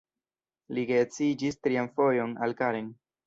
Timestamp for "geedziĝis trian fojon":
0.91-2.35